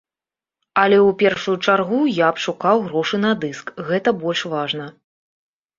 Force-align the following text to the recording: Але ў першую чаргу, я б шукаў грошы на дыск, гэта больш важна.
Але 0.83 0.97
ў 0.99 1.09
першую 1.21 1.55
чаргу, 1.65 1.99
я 2.27 2.31
б 2.39 2.43
шукаў 2.47 2.75
грошы 2.89 3.21
на 3.25 3.31
дыск, 3.45 3.65
гэта 3.93 4.19
больш 4.25 4.41
важна. 4.57 4.93